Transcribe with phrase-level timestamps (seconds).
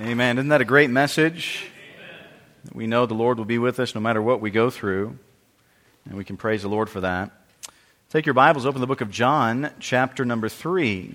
[0.00, 0.38] Amen.
[0.38, 1.66] Isn't that a great message?
[2.72, 5.18] We know the Lord will be with us no matter what we go through,
[6.04, 7.32] and we can praise the Lord for that.
[8.08, 11.14] Take your Bibles, open the book of John, chapter number 3.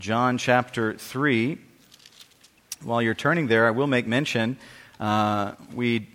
[0.00, 1.58] John, chapter 3.
[2.82, 4.56] While you're turning there, I will make mention
[4.98, 6.08] uh, we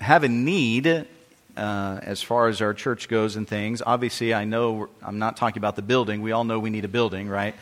[0.00, 3.82] have a need uh, as far as our church goes and things.
[3.84, 6.22] Obviously, I know I'm not talking about the building.
[6.22, 7.54] We all know we need a building, right?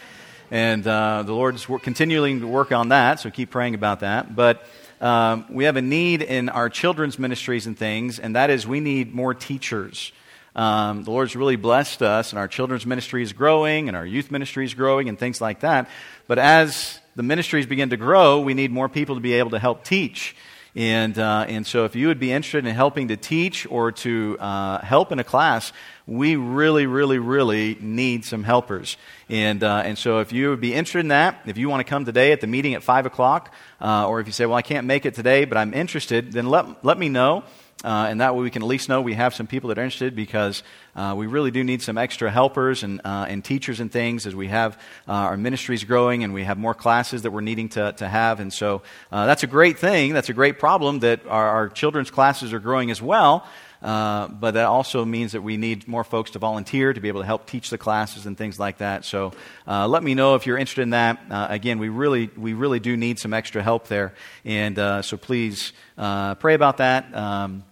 [0.50, 4.34] And uh, the Lord's continuing to work on that, so keep praying about that.
[4.34, 4.64] But
[5.00, 8.80] um, we have a need in our children's ministries and things, and that is we
[8.80, 10.10] need more teachers.
[10.56, 14.30] Um, the Lord's really blessed us, and our children's ministry is growing, and our youth
[14.30, 15.88] ministry is growing, and things like that.
[16.26, 19.58] But as the ministries begin to grow, we need more people to be able to
[19.58, 20.34] help teach.
[20.74, 24.36] And, uh, and so, if you would be interested in helping to teach or to
[24.38, 25.72] uh, help in a class,
[26.08, 28.96] we really, really, really need some helpers.
[29.28, 31.88] And, uh, and so, if you would be interested in that, if you want to
[31.88, 34.62] come today at the meeting at 5 o'clock, uh, or if you say, Well, I
[34.62, 37.44] can't make it today, but I'm interested, then let, let me know.
[37.84, 39.84] Uh, and that way we can at least know we have some people that are
[39.84, 40.64] interested because
[40.96, 44.34] uh, we really do need some extra helpers and, uh, and teachers and things as
[44.34, 47.92] we have uh, our ministries growing and we have more classes that we're needing to,
[47.92, 48.40] to have.
[48.40, 50.12] And so uh, that's a great thing.
[50.12, 53.46] That's a great problem that our, our children's classes are growing as well.
[53.82, 57.20] Uh, but that also means that we need more folks to volunteer to be able
[57.20, 59.04] to help teach the classes and things like that.
[59.04, 59.32] So
[59.66, 61.20] uh, let me know if you're interested in that.
[61.30, 64.14] Uh, again, we really, we really do need some extra help there.
[64.44, 67.14] And uh, so please pray about that.
[67.14, 67.64] Um,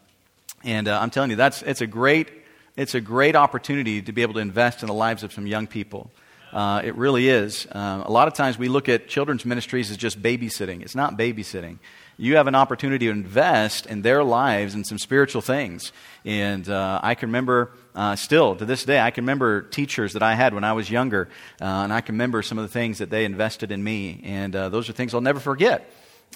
[0.65, 2.29] and I'm telling you, that's, it's, a great,
[2.77, 5.67] it's a great opportunity to be able to invest in the lives of some young
[5.67, 6.11] people.
[6.53, 7.67] Uh, it really is.
[7.71, 10.83] Uh, a lot of times we look at children's ministries as just babysitting.
[10.83, 11.79] It's not babysitting
[12.19, 15.93] you have an opportunity to invest in their lives in some spiritual things.
[16.25, 20.23] And uh, I can remember, uh, still to this day, I can remember teachers that
[20.23, 21.29] I had when I was younger,
[21.61, 24.23] uh, and I can remember some of the things that they invested in me.
[24.25, 25.91] And uh, those are things I'll never forget.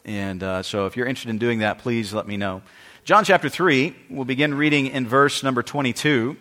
[0.05, 2.61] And uh, so if you're interested in doing that, please let me know.
[3.05, 6.37] John chapter 3, we'll begin reading in verse number 22.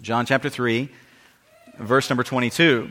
[0.00, 0.88] John chapter 3,
[1.78, 2.90] verse number 22.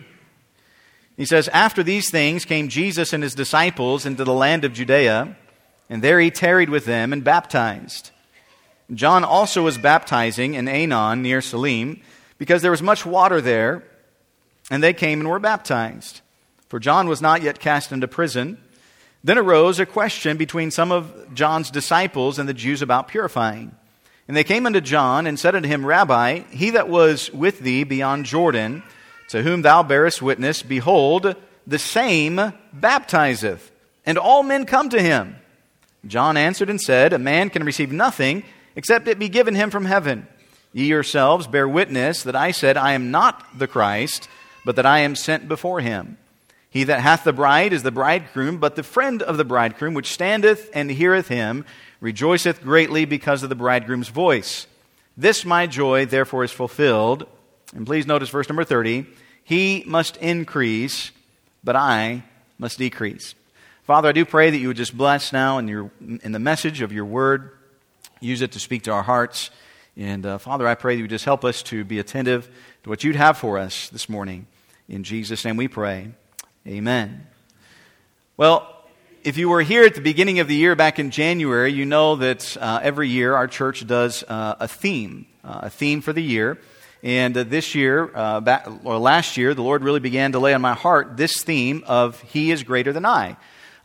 [1.15, 5.37] He says, After these things came Jesus and his disciples into the land of Judea
[5.89, 8.11] and there he tarried with them and baptized.
[8.93, 12.01] John also was baptizing in Aenon near Salim,
[12.37, 13.83] because there was much water there,
[14.69, 16.21] and they came and were baptized.
[16.67, 18.57] For John was not yet cast into prison.
[19.23, 23.75] Then arose a question between some of John's disciples and the Jews about purifying.
[24.27, 27.83] And they came unto John and said unto him, Rabbi, he that was with thee
[27.83, 28.83] beyond Jordan,
[29.29, 33.71] to whom thou bearest witness, behold, the same baptizeth,
[34.05, 35.37] and all men come to him.
[36.05, 38.43] John answered and said, A man can receive nothing
[38.75, 40.27] except it be given him from heaven.
[40.73, 44.27] Ye yourselves bear witness that I said, I am not the Christ,
[44.65, 46.17] but that I am sent before him.
[46.69, 50.11] He that hath the bride is the bridegroom, but the friend of the bridegroom, which
[50.11, 51.65] standeth and heareth him,
[52.01, 54.65] rejoiceth greatly because of the bridegroom's voice.
[55.15, 57.27] This my joy, therefore, is fulfilled.
[57.75, 59.05] And please notice verse number 30
[59.43, 61.11] He must increase,
[61.63, 62.23] but I
[62.57, 63.35] must decrease.
[63.83, 66.79] Father, I do pray that you would just bless now in, your, in the message
[66.79, 67.51] of your word.
[68.21, 69.51] Use it to speak to our hearts.
[69.97, 72.49] And uh, Father, I pray that you would just help us to be attentive
[72.83, 74.47] to what you'd have for us this morning.
[74.87, 76.11] In Jesus' name we pray.
[76.65, 77.27] Amen.
[78.37, 78.73] Well,
[79.25, 82.15] if you were here at the beginning of the year back in January, you know
[82.15, 86.23] that uh, every year our church does uh, a theme, uh, a theme for the
[86.23, 86.57] year.
[87.03, 90.53] And uh, this year, uh, back, or last year, the Lord really began to lay
[90.53, 93.35] on my heart this theme of He is greater than I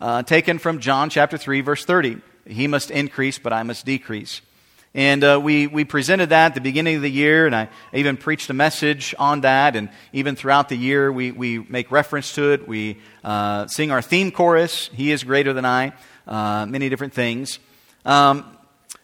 [0.00, 2.18] uh, taken from John chapter 3, verse 30.
[2.46, 4.40] He must increase, but I must decrease.
[4.94, 8.16] And uh, we, we presented that at the beginning of the year, and I even
[8.16, 9.76] preached a message on that.
[9.76, 12.66] And even throughout the year, we, we make reference to it.
[12.66, 15.92] We uh, sing our theme chorus, He is Greater Than I,
[16.26, 17.58] uh, many different things.
[18.04, 18.57] Um,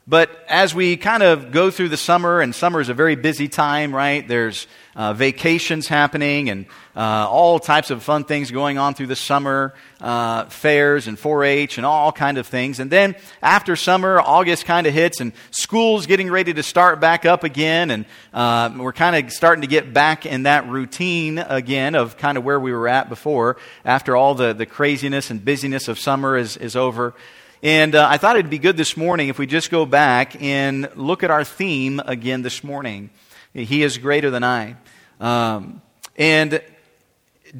[0.06, 3.48] but as we kind of go through the summer, and summer is a very busy
[3.48, 4.26] time, right?
[4.26, 9.16] There's uh, vacations happening and uh, all types of fun things going on through the
[9.16, 12.80] summer, uh, fairs and 4-H and all kind of things.
[12.80, 17.24] And then after summer, August kind of hits and school's getting ready to start back
[17.24, 17.90] up again.
[17.90, 18.04] And
[18.34, 22.44] uh, we're kind of starting to get back in that routine again of kind of
[22.44, 26.58] where we were at before after all the, the craziness and busyness of summer is,
[26.58, 27.14] is over.
[27.64, 30.86] And uh, I thought it'd be good this morning if we just go back and
[30.96, 33.08] look at our theme again this morning.
[33.54, 34.76] He is greater than I.
[35.18, 35.80] Um,
[36.14, 36.60] and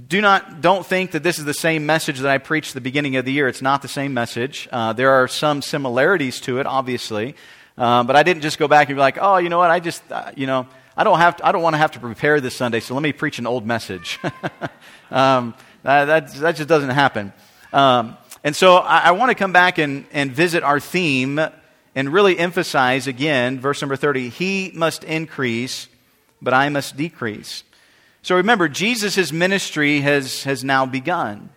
[0.06, 2.82] do not don't think that this is the same message that I preached at the
[2.82, 3.48] beginning of the year.
[3.48, 4.68] It's not the same message.
[4.70, 7.34] Uh, there are some similarities to it, obviously,
[7.78, 9.70] uh, but I didn't just go back and be like, oh, you know what?
[9.70, 10.66] I just uh, you know
[10.98, 13.02] I don't have to, I don't want to have to prepare this Sunday, so let
[13.02, 14.20] me preach an old message.
[15.10, 17.32] um, that, that, that just doesn't happen.
[17.72, 21.40] Um, and so I, I want to come back and, and visit our theme
[21.94, 25.88] and really emphasize again, verse number 30 He must increase,
[26.42, 27.64] but I must decrease.
[28.22, 31.50] So remember, Jesus' ministry has, has now begun.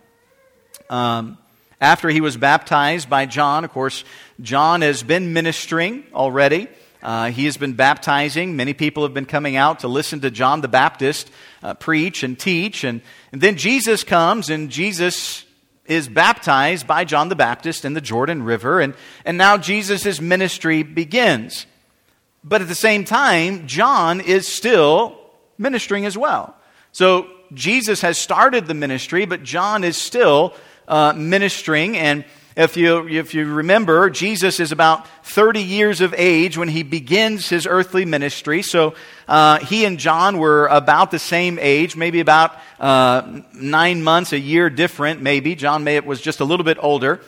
[0.90, 1.38] Um,
[1.80, 4.04] after he was baptized by John, of course,
[4.40, 6.68] John has been ministering already.
[7.02, 8.56] Uh, he has been baptizing.
[8.56, 11.30] Many people have been coming out to listen to John the Baptist
[11.62, 12.82] uh, preach and teach.
[12.82, 15.44] And, and then Jesus comes, and Jesus
[15.88, 18.80] is baptized by John the Baptist in the Jordan River.
[18.80, 18.94] And,
[19.24, 21.66] and now Jesus' ministry begins.
[22.44, 25.18] But at the same time, John is still
[25.56, 26.54] ministering as well.
[26.92, 30.54] So Jesus has started the ministry, but John is still
[30.86, 31.96] uh, ministering.
[31.96, 32.24] And
[32.58, 37.48] if you, if you remember, Jesus is about 30 years of age when he begins
[37.48, 38.62] his earthly ministry.
[38.62, 38.96] So
[39.28, 44.40] uh, he and John were about the same age, maybe about uh, nine months, a
[44.40, 45.54] year different, maybe.
[45.54, 47.20] John may was just a little bit older.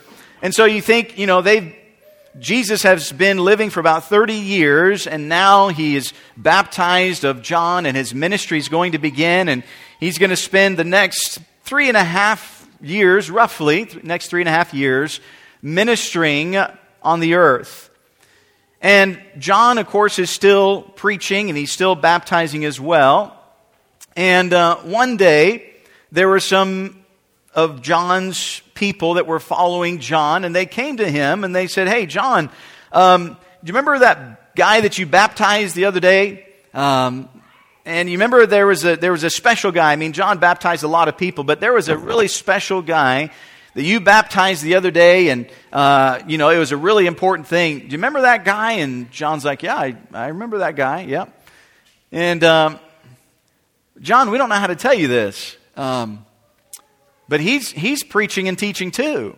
[0.43, 1.77] And so you think, you know, they've
[2.39, 7.87] Jesus has been living for about 30 years, and now he is baptized of John,
[7.87, 9.65] and his ministry is going to begin, and
[9.99, 14.49] he's going to spend the next three and a half years, roughly, next three and
[14.49, 15.21] a half years,
[15.63, 16.57] ministering
[17.03, 17.91] on the earth.
[18.81, 23.37] And John, of course, is still preaching and he's still baptizing as well.
[24.17, 25.75] And uh, one day,
[26.11, 27.05] there were some
[27.55, 31.89] of John's people that were following John, and they came to him and they said,
[31.89, 32.51] Hey, John,
[32.93, 33.35] um, do
[33.65, 36.47] you remember that guy that you baptized the other day?
[36.73, 37.29] Um,
[37.91, 39.93] and you remember there was a, there was a special guy.
[39.93, 43.31] I mean, John baptized a lot of people, but there was a really special guy
[43.75, 47.49] that you baptized the other day, and, uh, you know, it was a really important
[47.49, 47.81] thing.
[47.81, 48.73] Do you remember that guy?
[48.73, 51.03] And John's like, Yeah, I, I remember that guy.
[51.03, 51.27] Yeah.
[52.13, 52.79] And, um,
[54.01, 56.25] John, we don't know how to tell you this, um,
[57.29, 59.37] but he's, he's preaching and teaching too.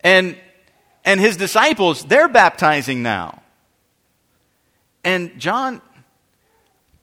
[0.00, 0.36] And,
[1.04, 3.42] and his disciples, they're baptizing now.
[5.04, 5.82] And John,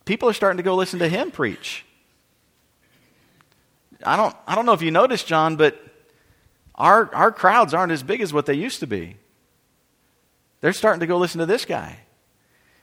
[0.06, 1.86] people are starting to go listen to him preach.
[4.04, 5.80] I don't, I don't know if you noticed, John, but
[6.76, 9.18] our, our crowds aren't as big as what they used to be.
[10.62, 11.98] They're starting to go listen to this guy.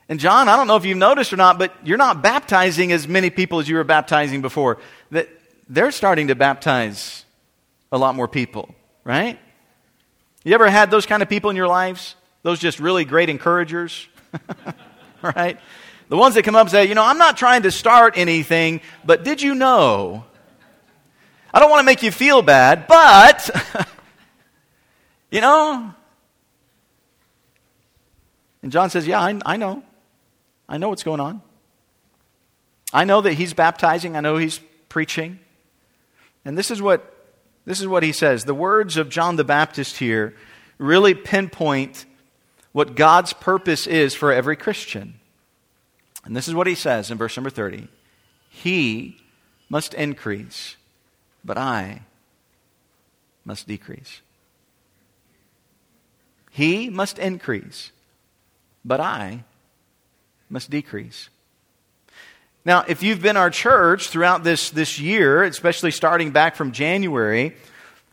[0.07, 3.07] And John, I don't know if you've noticed or not, but you're not baptizing as
[3.07, 4.79] many people as you were baptizing before.
[5.11, 5.29] That
[5.67, 7.25] they're starting to baptize
[7.91, 8.73] a lot more people,
[9.03, 9.39] right?
[10.43, 12.15] You ever had those kind of people in your lives?
[12.41, 14.07] Those just really great encouragers,
[15.21, 15.59] right?
[16.09, 18.81] The ones that come up and say, you know, I'm not trying to start anything,
[19.05, 20.25] but did you know?
[21.53, 23.49] I don't want to make you feel bad, but,
[25.31, 25.93] you know.
[28.61, 29.83] And John says, yeah, I, I know.
[30.67, 31.41] I know what's going on.
[32.91, 34.15] I know that he's baptizing.
[34.15, 34.59] I know he's
[34.89, 35.39] preaching.
[36.43, 37.15] And this is what
[37.65, 38.45] this is what he says.
[38.45, 40.35] The words of John the Baptist here
[40.79, 42.05] really pinpoint
[42.71, 45.18] what God's purpose is for every Christian.
[46.25, 47.87] And this is what he says in verse number 30
[48.49, 49.17] He
[49.69, 50.75] must increase,
[51.43, 52.01] but I
[53.45, 54.21] must decrease.
[56.51, 57.91] He must increase,
[58.83, 59.43] but I
[60.49, 61.29] must decrease.
[62.65, 67.55] Now, if you've been our church throughout this, this year, especially starting back from January,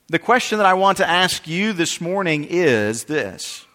[0.08, 3.66] the question that I want to ask you this morning is this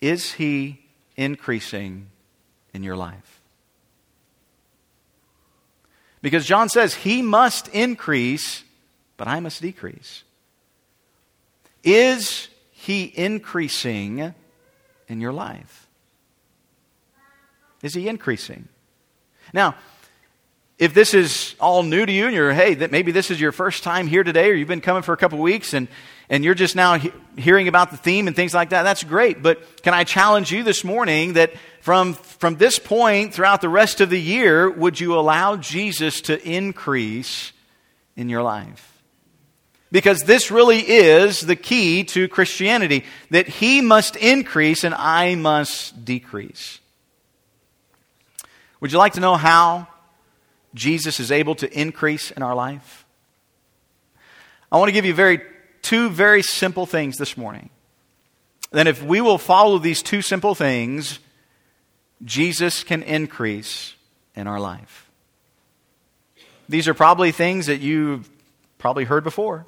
[0.00, 0.85] Is he
[1.16, 2.08] increasing
[2.72, 3.40] in your life.
[6.22, 8.64] Because John says, He must increase,
[9.16, 10.24] but I must decrease.
[11.84, 14.34] Is He increasing
[15.08, 15.86] in your life?
[17.82, 18.68] Is He increasing?
[19.52, 19.76] Now,
[20.78, 23.52] if this is all new to you and you're, hey, that maybe this is your
[23.52, 25.88] first time here today or you've been coming for a couple weeks and,
[26.28, 29.42] and you're just now he- hearing about the theme and things like that, that's great.
[29.42, 34.02] But can I challenge you this morning that from, from this point throughout the rest
[34.02, 37.52] of the year, would you allow Jesus to increase
[38.14, 39.02] in your life?
[39.90, 46.04] Because this really is the key to Christianity that he must increase and I must
[46.04, 46.80] decrease.
[48.80, 49.88] Would you like to know how
[50.76, 53.04] Jesus is able to increase in our life?
[54.70, 55.40] I want to give you very,
[55.82, 57.70] two very simple things this morning.
[58.70, 61.18] Then, if we will follow these two simple things,
[62.24, 63.94] Jesus can increase
[64.34, 65.08] in our life.
[66.68, 68.28] These are probably things that you've
[68.76, 69.66] probably heard before,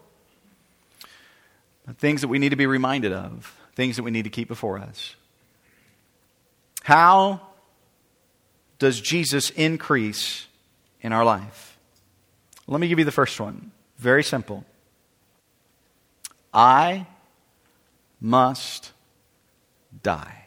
[1.99, 4.79] things that we need to be reminded of, things that we need to keep before
[4.79, 5.15] us.
[6.83, 7.41] How
[8.79, 10.48] does Jesus increase
[11.01, 11.79] in our life?
[12.67, 13.73] Let me give you the first one.
[13.97, 14.65] Very simple.
[16.53, 17.07] I
[18.21, 18.93] must
[20.03, 20.45] die.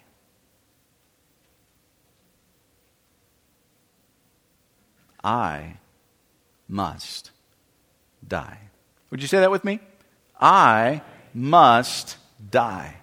[5.23, 5.77] I
[6.67, 7.31] must
[8.27, 8.57] die.
[9.09, 9.79] Would you say that with me?
[10.39, 11.01] I
[11.33, 12.17] must
[12.49, 12.95] die.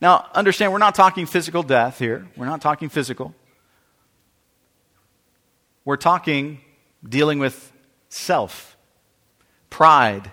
[0.00, 2.26] Now, understand, we're not talking physical death here.
[2.36, 3.34] We're not talking physical.
[5.84, 6.60] We're talking
[7.06, 7.72] dealing with
[8.08, 8.76] self,
[9.68, 10.30] pride.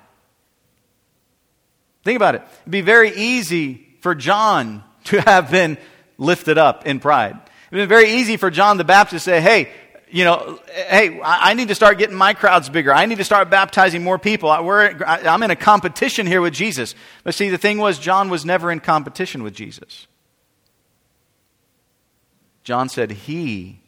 [2.04, 2.42] Think about it.
[2.62, 5.78] It'd be very easy for John to have been
[6.18, 7.36] lifted up in pride.
[7.72, 9.72] It'd been very easy for John the Baptist to say, hey,
[10.10, 12.94] you know, hey, I need to start getting my crowds bigger.
[12.94, 14.50] I need to start baptizing more people.
[14.50, 16.96] I'm in a competition here with Jesus.
[17.24, 20.08] But see, the thing was, John was never in competition with Jesus.
[22.64, 23.82] John said, He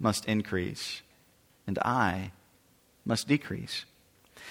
[0.00, 1.02] must increase,
[1.66, 2.32] and I
[3.04, 3.84] must decrease.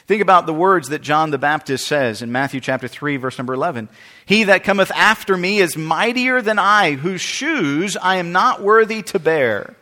[0.07, 3.53] Think about the words that John the Baptist says in Matthew chapter 3, verse number
[3.53, 3.87] 11.
[4.25, 9.03] He that cometh after me is mightier than I, whose shoes I am not worthy
[9.03, 9.75] to bear.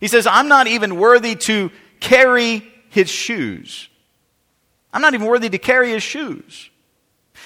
[0.00, 1.70] He says, I'm not even worthy to
[2.00, 3.88] carry his shoes.
[4.92, 6.67] I'm not even worthy to carry his shoes.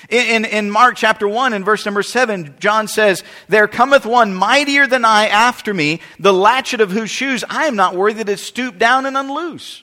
[0.09, 4.35] In, in, in, Mark chapter 1 and verse number 7, John says, There cometh one
[4.35, 8.37] mightier than I after me, the latchet of whose shoes I am not worthy to
[8.37, 9.83] stoop down and unloose.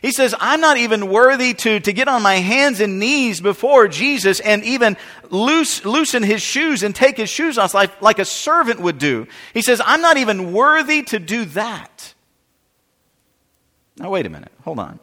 [0.00, 3.88] He says, I'm not even worthy to, to get on my hands and knees before
[3.88, 4.96] Jesus and even
[5.30, 9.26] loose, loosen his shoes and take his shoes off like, like a servant would do.
[9.54, 12.14] He says, I'm not even worthy to do that.
[13.98, 14.52] Now, wait a minute.
[14.62, 15.00] Hold on.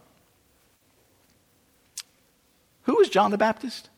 [2.84, 3.90] Who was John the Baptist?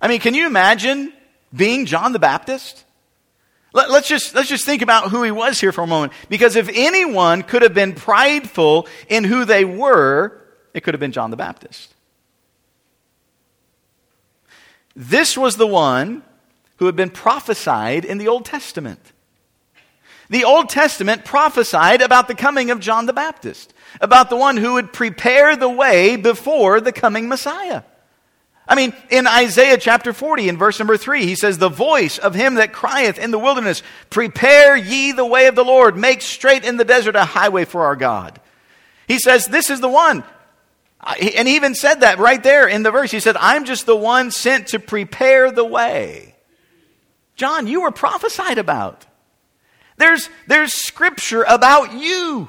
[0.00, 1.12] I mean, can you imagine
[1.54, 2.84] being John the Baptist?
[3.72, 6.12] Let, us just, let's just think about who he was here for a moment.
[6.28, 10.40] Because if anyone could have been prideful in who they were,
[10.72, 11.94] it could have been John the Baptist.
[14.94, 16.22] This was the one
[16.76, 19.12] who had been prophesied in the Old Testament.
[20.30, 24.74] The Old Testament prophesied about the coming of John the Baptist, about the one who
[24.74, 27.82] would prepare the way before the coming Messiah.
[28.68, 32.34] I mean, in Isaiah chapter 40, in verse number 3, he says, The voice of
[32.34, 36.64] him that crieth in the wilderness, Prepare ye the way of the Lord, make straight
[36.64, 38.40] in the desert a highway for our God.
[39.06, 40.24] He says, This is the one.
[41.00, 43.12] And he even said that right there in the verse.
[43.12, 46.34] He said, I'm just the one sent to prepare the way.
[47.36, 49.06] John, you were prophesied about.
[49.98, 52.48] There's, there's scripture about you.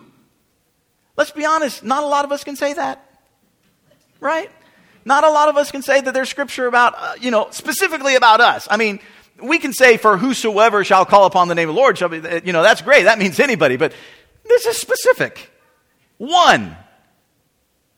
[1.16, 3.04] Let's be honest, not a lot of us can say that.
[4.20, 4.50] Right?
[5.08, 8.16] Not a lot of us can say that there's scripture about, uh, you know, specifically
[8.16, 8.68] about us.
[8.70, 9.00] I mean,
[9.42, 12.18] we can say, for whosoever shall call upon the name of the Lord shall be,
[12.44, 13.04] you know, that's great.
[13.04, 13.78] That means anybody.
[13.78, 13.94] But
[14.44, 15.50] this is specific.
[16.18, 16.76] One.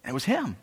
[0.07, 0.55] It was him.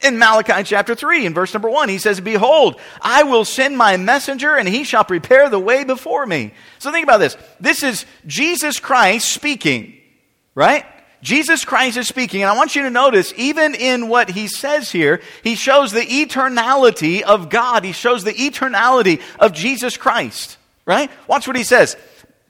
[0.00, 3.96] In Malachi chapter 3, in verse number 1, he says, Behold, I will send my
[3.96, 6.54] messenger, and he shall prepare the way before me.
[6.78, 7.36] So think about this.
[7.58, 9.98] This is Jesus Christ speaking,
[10.54, 10.86] right?
[11.22, 14.90] Jesus Christ is speaking, and I want you to notice, even in what he says
[14.90, 17.84] here, he shows the eternality of God.
[17.84, 21.10] He shows the eternality of Jesus Christ, right?
[21.28, 21.96] Watch what he says.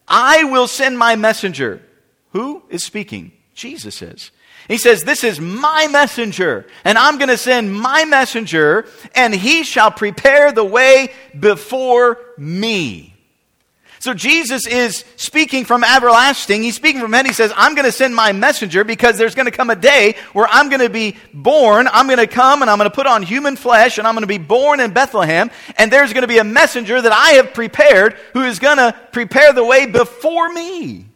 [0.09, 1.83] I will send my messenger.
[2.31, 3.33] Who is speaking?
[3.55, 4.31] Jesus is.
[4.69, 9.64] He says, This is my messenger, and I'm going to send my messenger, and he
[9.64, 13.12] shall prepare the way before me.
[14.03, 16.65] So Jesus is speaking from everlasting.
[16.65, 17.27] He's speaking from heaven.
[17.27, 20.17] He says, I'm going to send my messenger because there's going to come a day
[20.33, 21.87] where I'm going to be born.
[21.87, 24.25] I'm going to come and I'm going to put on human flesh and I'm going
[24.25, 25.53] to be born in Bethlehem.
[25.79, 28.93] And there's going to be a messenger that I have prepared who is going to
[29.13, 31.07] prepare the way before me.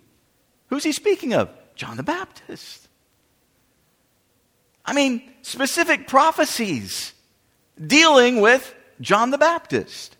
[0.69, 1.51] Who's he speaking of?
[1.75, 2.87] John the Baptist.
[4.85, 7.15] I mean, specific prophecies
[7.85, 10.16] dealing with John the Baptist.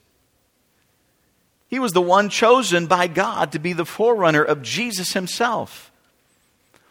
[1.69, 5.91] He was the one chosen by God to be the forerunner of Jesus himself.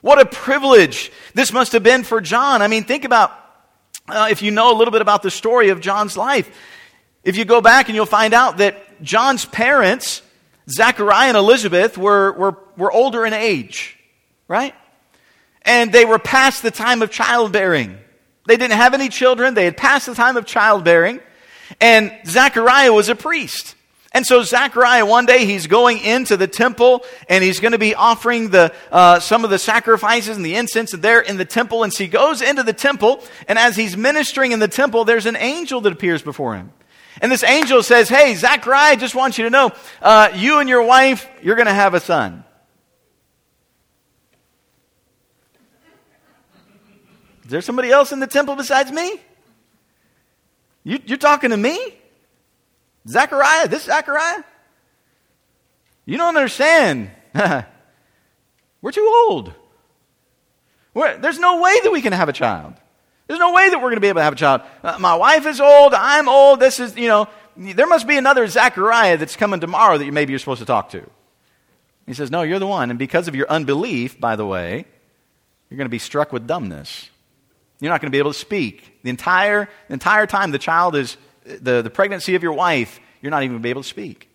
[0.01, 2.61] What a privilege this must have been for John.
[2.61, 3.31] I mean, think about
[4.07, 6.49] uh, if you know a little bit about the story of John's life.
[7.23, 10.21] If you go back and you'll find out that John's parents,
[10.69, 13.97] Zachariah and Elizabeth, were, were, were older in age,
[14.47, 14.75] right?
[15.63, 17.97] And they were past the time of childbearing.
[18.45, 19.55] They didn't have any children.
[19.55, 21.19] They had passed the time of childbearing.
[21.81, 23.73] And Zachariah was a priest.
[24.15, 27.95] And so Zechariah, one day, he's going into the temple and he's going to be
[27.95, 31.83] offering the, uh, some of the sacrifices and the incense there in the temple.
[31.83, 35.25] And so he goes into the temple, and as he's ministering in the temple, there's
[35.25, 36.71] an angel that appears before him.
[37.19, 40.69] And this angel says, Hey, Zechariah, I just want you to know, uh, you and
[40.69, 42.45] your wife, you're going to have a son.
[47.43, 49.19] Is there somebody else in the temple besides me?
[50.85, 51.97] You, you're talking to me?
[53.07, 53.67] Zechariah?
[53.67, 54.43] This Zechariah?
[56.05, 57.11] You don't understand.
[58.81, 59.53] We're too old.
[60.93, 62.75] We're, there's no way that we can have a child.
[63.27, 64.61] There's no way that we're going to be able to have a child.
[64.83, 65.93] Uh, my wife is old.
[65.93, 66.59] I'm old.
[66.59, 70.31] This is, you know, there must be another Zechariah that's coming tomorrow that you, maybe
[70.31, 71.09] you're supposed to talk to.
[72.05, 72.91] He says, No, you're the one.
[72.91, 74.85] And because of your unbelief, by the way,
[75.69, 77.09] you're going to be struck with dumbness.
[77.79, 79.01] You're not going to be able to speak.
[79.03, 83.31] The entire, the entire time the child is, the, the pregnancy of your wife, you're
[83.31, 84.29] not even be able to speak.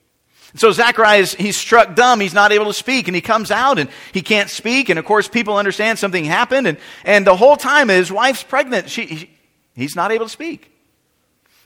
[0.57, 2.21] So Zacharias, he's struck dumb.
[2.21, 3.07] He's not able to speak.
[3.07, 4.89] And he comes out and he can't speak.
[4.89, 6.67] And of course, people understand something happened.
[6.67, 8.91] And, and the whole time his wife's pregnant.
[8.91, 9.31] She,
[9.75, 10.73] he's not able to speak.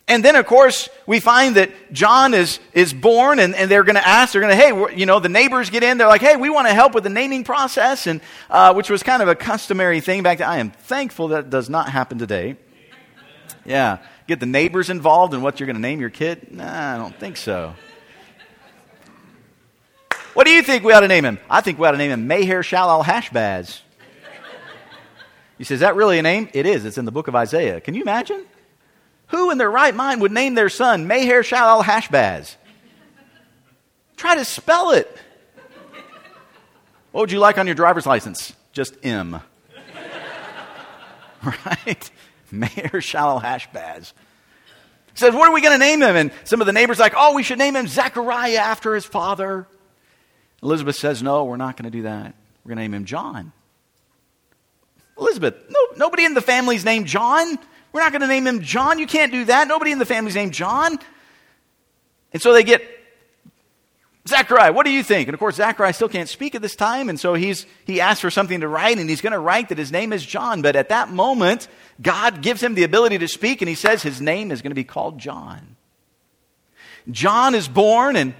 [0.07, 3.95] And then, of course, we find that John is, is born, and, and they're going
[3.95, 5.97] to ask, they're going to, hey, you know, the neighbors get in.
[5.97, 8.21] They're like, hey, we want to help with the naming process, and
[8.51, 10.49] uh, which was kind of a customary thing back then.
[10.49, 12.57] I am thankful that does not happen today.
[13.65, 13.97] Yeah.
[14.27, 16.51] Get the neighbors involved in what you're going to name your kid?
[16.51, 17.75] Nah, I don't think so.
[20.33, 21.39] What do you think we ought to name him?
[21.49, 23.81] I think we ought to name him Maher Shalal Hashbaz.
[25.59, 26.49] You say, is that really a name?
[26.53, 26.85] It is.
[26.85, 27.81] It's in the book of Isaiah.
[27.81, 28.45] Can you imagine?
[29.29, 32.57] Who in their right mind would name their son Maher Shalal Hashbaz?
[34.17, 35.17] Try to spell it.
[37.13, 38.53] What would you like on your driver's license?
[38.73, 39.41] Just M.
[41.45, 42.11] right?
[42.61, 44.13] Maher Shalal Hashbaz.
[45.17, 46.17] Says, what are we going to name him?
[46.17, 49.67] And some of the neighbors like, oh, we should name him Zechariah after his father.
[50.61, 52.35] Elizabeth says, no, we're not going to do that.
[52.65, 53.53] We're going to name him John.
[55.17, 57.59] Elizabeth, no, nobody in the family's named John.
[57.93, 58.99] We're not going to name him John.
[58.99, 59.69] You can't do that.
[59.69, 60.99] Nobody in the family's named John.
[62.33, 62.83] And so they get
[64.27, 65.29] Zachariah, what do you think?
[65.29, 68.21] And of course, Zachariah still can't speak at this time, and so he's, he asks
[68.21, 70.63] for something to write, and he's going to write that his name is John.
[70.63, 71.69] But at that moment,
[72.01, 74.75] God gives him the ability to speak, and he says his name is going to
[74.75, 75.77] be called John.
[77.11, 78.35] John is born, and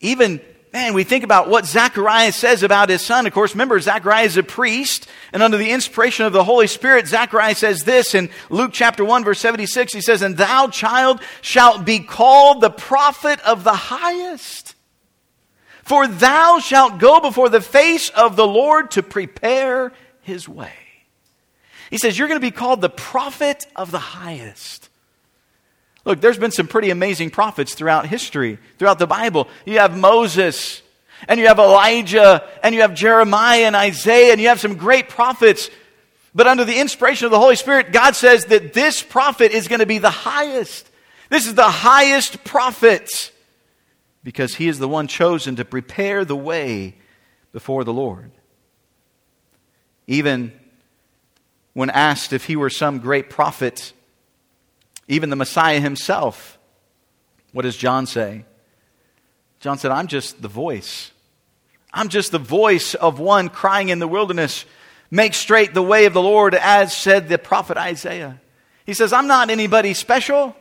[0.00, 0.40] even
[0.72, 3.26] man, we think about what Zacharias says about his son.
[3.26, 7.06] Of course, remember, Zacharias is a priest, and under the inspiration of the Holy Spirit,
[7.06, 9.92] Zacharias says this in Luke chapter 1, verse 76.
[9.92, 14.74] He says, And thou, child, shalt be called the prophet of the highest.
[15.88, 20.74] For thou shalt go before the face of the Lord to prepare his way.
[21.88, 24.90] He says, You're going to be called the prophet of the highest.
[26.04, 29.48] Look, there's been some pretty amazing prophets throughout history, throughout the Bible.
[29.64, 30.82] You have Moses,
[31.26, 35.08] and you have Elijah, and you have Jeremiah and Isaiah, and you have some great
[35.08, 35.70] prophets.
[36.34, 39.80] But under the inspiration of the Holy Spirit, God says that this prophet is going
[39.80, 40.86] to be the highest.
[41.30, 43.32] This is the highest prophet
[44.28, 46.94] because he is the one chosen to prepare the way
[47.50, 48.30] before the Lord.
[50.06, 50.52] Even
[51.72, 53.94] when asked if he were some great prophet,
[55.08, 56.58] even the Messiah himself.
[57.52, 58.44] What does John say?
[59.60, 61.10] John said, I'm just the voice.
[61.90, 64.66] I'm just the voice of one crying in the wilderness,
[65.10, 68.42] make straight the way of the Lord, as said the prophet Isaiah.
[68.84, 70.54] He says, I'm not anybody special.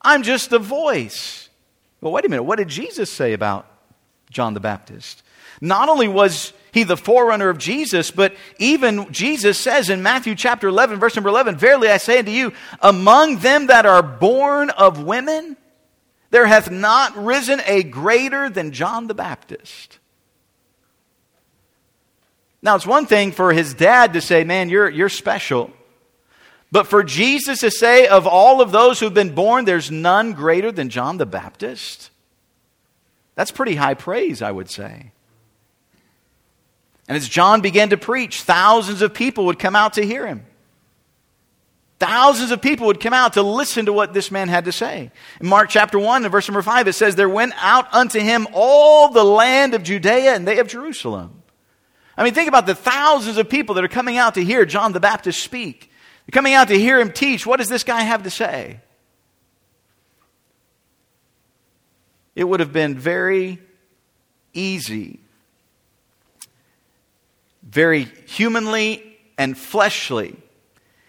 [0.00, 1.47] I'm just the voice.
[2.00, 2.44] Well, wait a minute.
[2.44, 3.66] What did Jesus say about
[4.30, 5.22] John the Baptist?
[5.60, 10.68] Not only was he the forerunner of Jesus, but even Jesus says in Matthew chapter
[10.68, 15.02] 11, verse number 11, Verily I say unto you, among them that are born of
[15.02, 15.56] women,
[16.30, 19.98] there hath not risen a greater than John the Baptist.
[22.60, 25.70] Now, it's one thing for his dad to say, Man, you're, you're special.
[26.70, 30.70] But for Jesus to say, Of all of those who've been born, there's none greater
[30.70, 32.10] than John the Baptist,
[33.34, 35.12] that's pretty high praise, I would say.
[37.06, 40.44] And as John began to preach, thousands of people would come out to hear him.
[41.98, 45.10] Thousands of people would come out to listen to what this man had to say.
[45.40, 48.46] In Mark chapter 1 and verse number 5, it says, There went out unto him
[48.52, 51.42] all the land of Judea and they of Jerusalem.
[52.16, 54.92] I mean, think about the thousands of people that are coming out to hear John
[54.92, 55.87] the Baptist speak.
[56.28, 57.46] They're coming out to hear him teach.
[57.46, 58.80] What does this guy have to say?
[62.36, 63.58] It would have been very
[64.52, 65.20] easy
[67.68, 70.36] very humanly and fleshly.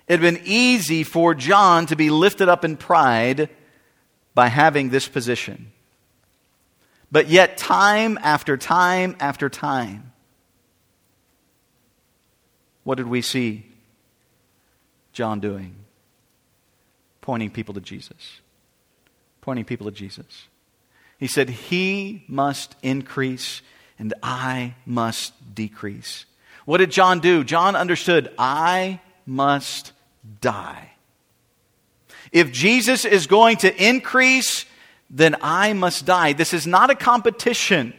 [0.07, 3.49] It had been easy for John to be lifted up in pride
[4.33, 5.71] by having this position.
[7.11, 10.11] But yet, time after time after time,
[12.83, 13.65] what did we see
[15.19, 15.75] John doing?
[17.19, 18.39] Pointing people to Jesus.
[19.41, 20.47] Pointing people to Jesus.
[21.17, 23.61] He said, He must increase
[23.97, 26.23] and I must decrease.
[26.63, 27.43] What did John do?
[27.43, 29.91] John understood, I must
[30.39, 30.93] die.
[32.31, 34.63] If Jesus is going to increase,
[35.09, 36.31] then I must die.
[36.31, 37.93] This is not a competition.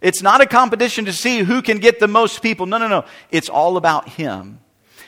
[0.00, 2.66] It's not a competition to see who can get the most people.
[2.66, 3.04] No, no, no.
[3.30, 4.58] It's all about Him.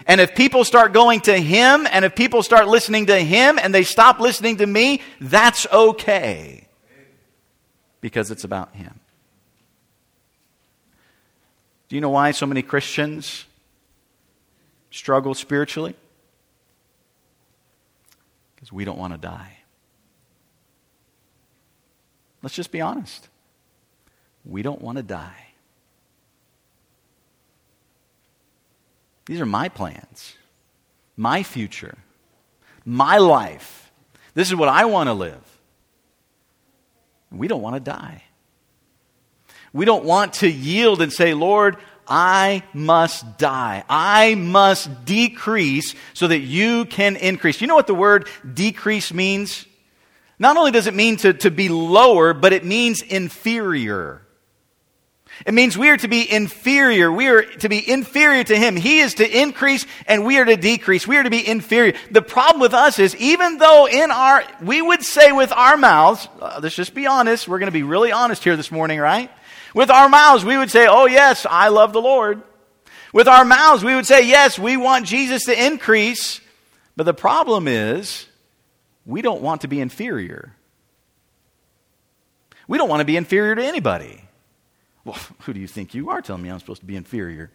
[0.08, 3.74] And if people start going to Him and if people start listening to Him and
[3.74, 6.66] they stop listening to me, that's okay.
[8.00, 8.98] Because it's about Him.
[11.90, 13.44] Do you know why so many Christians
[14.90, 15.94] struggle spiritually?
[18.54, 19.58] Because we don't want to die.
[22.42, 23.28] Let's just be honest.
[24.44, 25.47] We don't want to die.
[29.28, 30.34] These are my plans,
[31.14, 31.98] my future,
[32.86, 33.92] my life.
[34.32, 35.42] This is what I want to live.
[37.30, 38.22] We don't want to die.
[39.74, 41.76] We don't want to yield and say, Lord,
[42.08, 43.84] I must die.
[43.86, 47.60] I must decrease so that you can increase.
[47.60, 49.66] You know what the word decrease means?
[50.38, 54.22] Not only does it mean to, to be lower, but it means inferior.
[55.46, 57.12] It means we are to be inferior.
[57.12, 58.76] We are to be inferior to Him.
[58.76, 61.06] He is to increase and we are to decrease.
[61.06, 61.94] We are to be inferior.
[62.10, 66.28] The problem with us is even though in our, we would say with our mouths,
[66.40, 69.30] uh, let's just be honest, we're going to be really honest here this morning, right?
[69.74, 72.42] With our mouths, we would say, Oh, yes, I love the Lord.
[73.12, 76.40] With our mouths, we would say, Yes, we want Jesus to increase.
[76.96, 78.26] But the problem is,
[79.06, 80.54] we don't want to be inferior.
[82.66, 84.27] We don't want to be inferior to anybody.
[85.04, 87.50] Well, who do you think you are telling me I'm supposed to be inferior?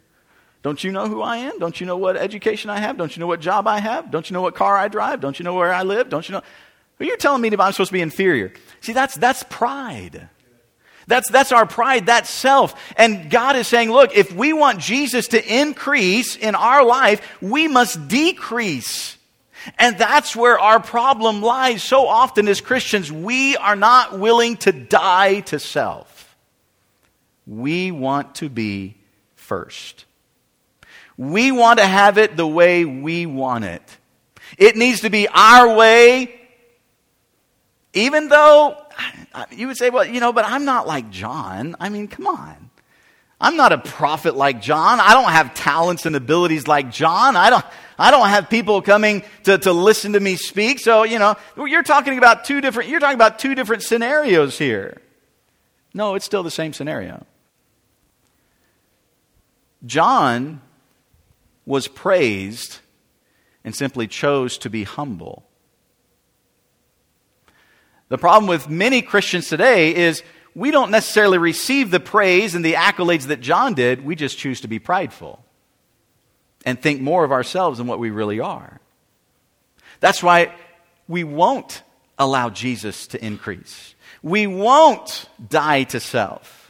[0.62, 1.60] Don't you know who I am?
[1.60, 2.98] Don't you know what education I have?
[2.98, 4.12] Don't you know what job I have?
[4.12, 5.20] Don't you know what car I drive?
[5.20, 6.08] Don't you know where I live?
[6.10, 6.42] Don't you know?
[7.00, 8.54] Are you telling me that I'm supposed to be inferior?
[8.80, 10.30] See, that's, that's pride.
[11.08, 12.94] That's, that's our pride, that's self.
[12.96, 17.68] And God is saying, look, if we want Jesus to increase in our life, we
[17.68, 19.18] must decrease.
[19.78, 21.84] And that's where our problem lies.
[21.84, 26.13] So often as Christians, we are not willing to die to self.
[27.46, 28.96] We want to be
[29.36, 30.06] first.
[31.18, 33.82] We want to have it the way we want it.
[34.58, 36.40] It needs to be our way,
[37.94, 38.78] even though
[39.52, 41.76] you would say, well, you know, but I'm not like John.
[41.80, 42.70] I mean, come on.
[43.40, 45.00] I'm not a prophet like John.
[45.00, 47.36] I don't have talents and abilities like John.
[47.36, 47.66] I don't,
[48.00, 50.80] I don't have people coming to, to listen to me speak.
[50.80, 55.02] So, you know, you're talking about two different, you're talking about two different scenarios here.
[55.94, 57.26] No, it's still the same scenario.
[59.86, 60.62] John
[61.66, 62.80] was praised
[63.64, 65.46] and simply chose to be humble.
[68.10, 70.24] The problem with many Christians today is
[70.56, 74.06] we don't necessarily receive the praise and the accolades that John did.
[74.06, 75.44] We just choose to be prideful
[76.66, 78.80] and think more of ourselves than what we really are.
[80.00, 80.54] That's why
[81.08, 81.82] we won't
[82.18, 83.96] allow Jesus to increase.
[84.22, 86.63] We won't die to self.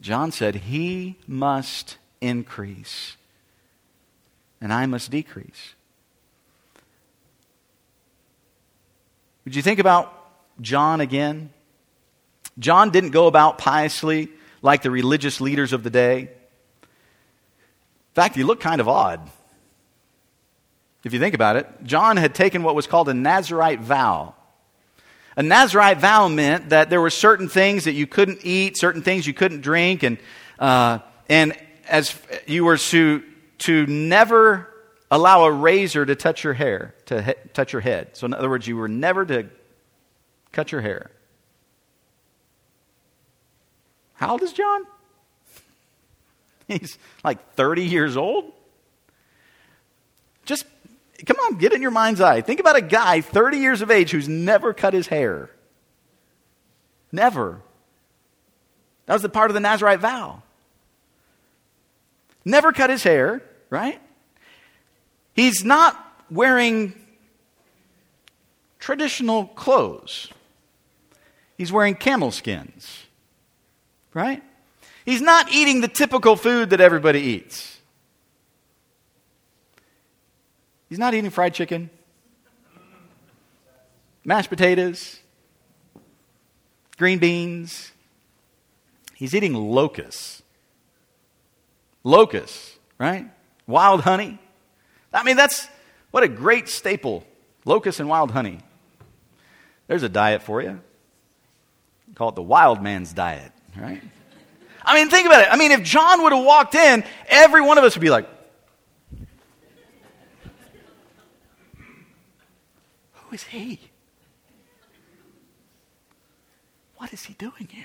[0.00, 3.16] John said, He must increase,
[4.60, 5.74] and I must decrease.
[9.44, 10.12] Would you think about
[10.60, 11.50] John again?
[12.58, 14.28] John didn't go about piously
[14.62, 16.20] like the religious leaders of the day.
[16.20, 19.30] In fact, he looked kind of odd.
[21.04, 24.34] If you think about it, John had taken what was called a Nazarite vow.
[25.38, 29.24] A Nazarite vow meant that there were certain things that you couldn't eat, certain things
[29.24, 30.18] you couldn't drink, and,
[30.58, 30.98] uh,
[31.28, 31.56] and
[31.88, 32.12] as
[32.48, 33.22] you were to,
[33.58, 34.68] to never
[35.12, 38.16] allow a razor to touch your hair, to he- touch your head.
[38.16, 39.48] So, in other words, you were never to
[40.50, 41.12] cut your hair.
[44.14, 44.86] How old is John?
[46.66, 48.54] He's like 30 years old.
[51.26, 52.40] Come on, get in your mind's eye.
[52.42, 55.50] Think about a guy 30 years of age who's never cut his hair.
[57.10, 57.60] Never.
[59.06, 60.42] That was the part of the Nazarite vow.
[62.44, 64.00] Never cut his hair, right?
[65.34, 65.96] He's not
[66.30, 66.94] wearing
[68.78, 70.28] traditional clothes.
[71.56, 73.06] He's wearing camel skins,
[74.14, 74.42] right?
[75.04, 77.77] He's not eating the typical food that everybody eats.
[80.88, 81.90] He's not eating fried chicken,
[84.24, 85.18] mashed potatoes,
[86.96, 87.92] green beans.
[89.14, 90.42] He's eating locusts.
[92.04, 93.26] Locusts, right?
[93.66, 94.38] Wild honey.
[95.12, 95.68] I mean, that's
[96.10, 97.24] what a great staple
[97.64, 98.60] locusts and wild honey.
[99.88, 100.80] There's a diet for you.
[102.14, 104.02] Call it the wild man's diet, right?
[104.82, 105.48] I mean, think about it.
[105.50, 108.26] I mean, if John would have walked in, every one of us would be like,
[113.28, 113.78] Who is he?
[116.96, 117.84] What is he doing here?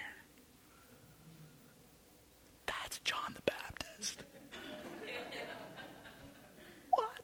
[2.66, 4.24] That's John the Baptist.
[6.92, 7.22] what?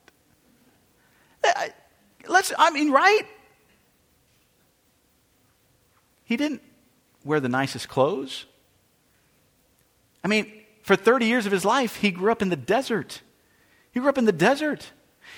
[1.45, 1.73] Uh, I,
[2.27, 3.23] let's, I mean, right?
[6.25, 6.62] He didn't
[7.23, 8.45] wear the nicest clothes.
[10.25, 10.51] I mean,
[10.84, 13.21] for 30 years of his life, he grew up in the desert.
[13.93, 14.91] He grew up in the desert.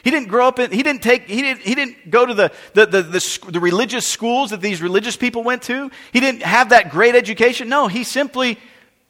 [0.04, 2.52] He didn't grow up in, he didn't take, he didn't, he didn't go to the,
[2.74, 5.92] the, the, the, the religious schools that these religious people went to.
[6.12, 7.70] He didn't have that great education.
[7.70, 8.58] No, he simply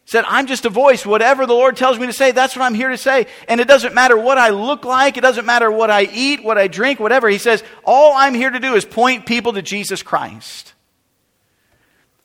[0.05, 1.05] said, I'm just a voice.
[1.05, 3.27] Whatever the Lord tells me to say, that's what I'm here to say.
[3.47, 5.15] And it doesn't matter what I look like.
[5.15, 7.29] It doesn't matter what I eat, what I drink, whatever.
[7.29, 10.73] He says, all I'm here to do is point people to Jesus Christ.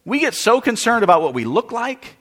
[0.04, 2.16] We get so concerned about what we look like.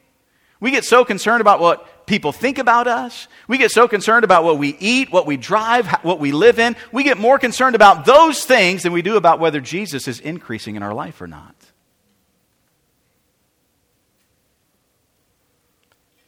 [0.60, 3.28] We get so concerned about what people think about us.
[3.48, 6.76] We get so concerned about what we eat, what we drive, what we live in.
[6.92, 10.76] We get more concerned about those things than we do about whether Jesus is increasing
[10.76, 11.56] in our life or not.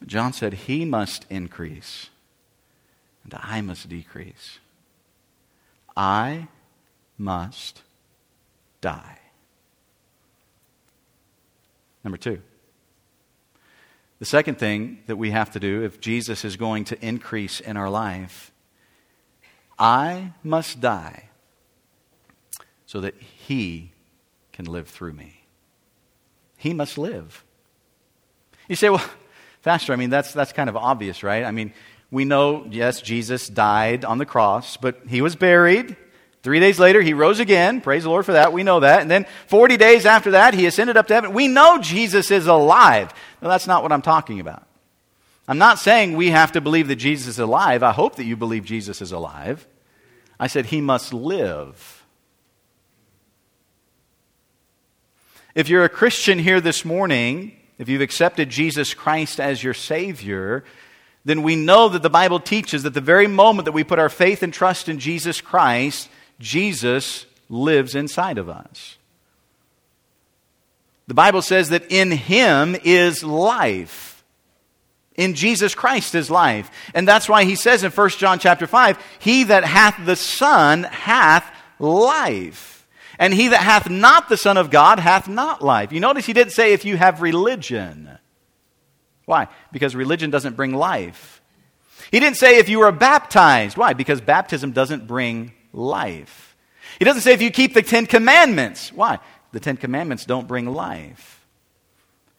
[0.06, 2.10] John said, He must increase,
[3.24, 4.60] and I must decrease.
[5.96, 6.48] I
[7.18, 7.82] must
[8.80, 9.20] die.
[12.04, 12.42] Number two.
[14.20, 17.78] The second thing that we have to do if Jesus is going to increase in
[17.78, 18.52] our life,
[19.78, 21.30] I must die
[22.86, 23.92] so that He
[24.54, 25.44] can live through me.
[26.58, 27.44] He must live.
[28.68, 29.06] You say, well,
[29.64, 31.44] Pastor, I mean, that's, that's kind of obvious, right?
[31.44, 31.74] I mean,
[32.10, 35.96] we know, yes, Jesus died on the cross, but He was buried.
[36.48, 37.82] Three days later, he rose again.
[37.82, 38.54] Praise the Lord for that.
[38.54, 39.02] We know that.
[39.02, 41.34] And then 40 days after that, he ascended up to heaven.
[41.34, 43.12] We know Jesus is alive.
[43.41, 44.65] No, that's not what I'm talking about.
[45.47, 47.84] I'm not saying we have to believe that Jesus is alive.
[47.84, 49.65] I hope that you believe Jesus is alive.
[50.39, 52.06] I said he must live.
[55.56, 60.63] If you're a Christian here this morning, if you've accepted Jesus Christ as your Savior,
[61.26, 64.10] then we know that the Bible teaches that the very moment that we put our
[64.10, 68.97] faith and trust in Jesus Christ, Jesus lives inside of us.
[71.08, 74.24] The Bible says that in him is life.
[75.15, 76.70] In Jesus Christ is life.
[76.93, 80.84] And that's why he says in 1 John chapter 5, he that hath the Son
[80.84, 82.88] hath life.
[83.17, 85.91] And he that hath not the Son of God hath not life.
[85.91, 88.17] You notice he didn't say if you have religion.
[89.26, 89.48] Why?
[89.72, 91.41] Because religion doesn't bring life.
[92.12, 93.76] He didn't say if you are baptized.
[93.76, 93.93] Why?
[93.93, 96.56] Because baptism doesn't bring life.
[97.00, 98.93] He doesn't say if you keep the Ten Commandments.
[98.93, 99.20] Why?
[99.52, 101.46] The Ten Commandments don't bring life.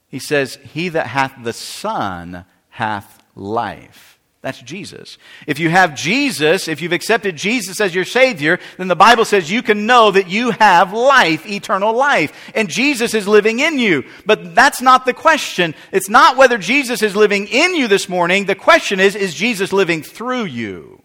[0.08, 4.18] He says, He that hath the Son hath life.
[4.40, 5.18] That's Jesus.
[5.48, 9.50] If you have Jesus, if you've accepted Jesus as your Savior, then the Bible says
[9.50, 12.52] you can know that you have life, eternal life.
[12.54, 14.04] And Jesus is living in you.
[14.24, 15.74] But that's not the question.
[15.90, 18.44] It's not whether Jesus is living in you this morning.
[18.44, 21.02] The question is, is Jesus living through you?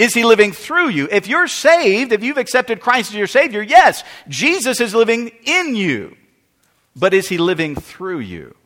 [0.00, 1.08] Is he living through you?
[1.10, 5.76] If you're saved, if you've accepted Christ as your Savior, yes, Jesus is living in
[5.76, 6.16] you.
[6.96, 8.56] But is he living through you?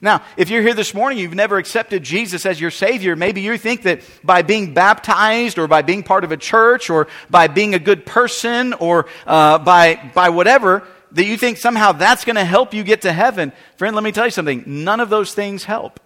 [0.00, 3.58] Now, if you're here this morning, you've never accepted Jesus as your Savior, maybe you
[3.58, 7.74] think that by being baptized or by being part of a church or by being
[7.74, 12.44] a good person or uh, by, by whatever, that you think somehow that's going to
[12.44, 13.52] help you get to heaven.
[13.78, 14.62] Friend, let me tell you something.
[14.64, 15.98] None of those things help.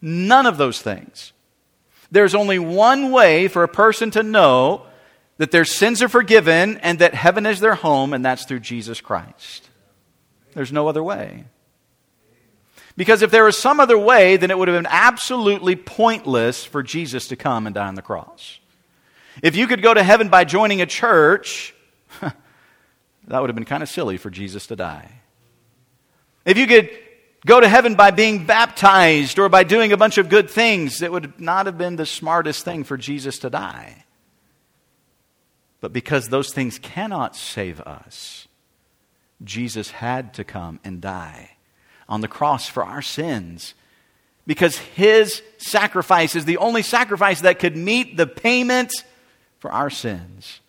[0.00, 1.31] None of those things.
[2.12, 4.82] There's only one way for a person to know
[5.38, 9.00] that their sins are forgiven and that heaven is their home, and that's through Jesus
[9.00, 9.70] Christ.
[10.52, 11.46] There's no other way.
[12.98, 16.82] Because if there was some other way, then it would have been absolutely pointless for
[16.82, 18.58] Jesus to come and die on the cross.
[19.42, 21.74] If you could go to heaven by joining a church,
[22.20, 25.10] that would have been kind of silly for Jesus to die.
[26.44, 26.90] If you could
[27.46, 31.12] go to heaven by being baptized or by doing a bunch of good things, it
[31.12, 34.04] would not have been the smartest thing for Jesus to die.
[35.80, 38.46] But because those things cannot save us,
[39.42, 41.56] Jesus had to come and die
[42.08, 43.74] on the cross for our sins.
[44.46, 48.92] Because his sacrifice is the only sacrifice that could meet the payment
[49.58, 50.60] for our sins.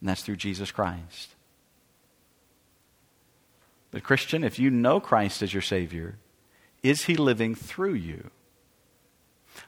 [0.00, 1.31] And that's through Jesus Christ.
[3.92, 6.16] But, Christian, if you know Christ as your Savior,
[6.82, 8.30] is He living through you?